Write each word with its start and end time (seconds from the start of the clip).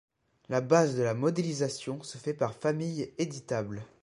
La 0.49 0.61
base 0.61 0.95
de 0.95 1.03
la 1.03 1.13
modélisation 1.13 2.01
se 2.01 2.17
fait 2.17 2.33
par 2.33 2.55
familles 2.55 3.13
éditables. 3.19 3.85